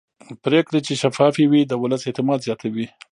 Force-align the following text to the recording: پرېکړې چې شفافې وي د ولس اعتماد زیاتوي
پرېکړې 0.43 0.79
چې 0.87 0.93
شفافې 1.01 1.45
وي 1.51 1.61
د 1.65 1.73
ولس 1.81 2.01
اعتماد 2.05 2.39
زیاتوي 2.47 2.87